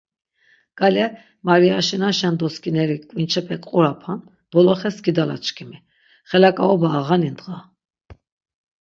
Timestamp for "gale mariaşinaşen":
0.79-2.35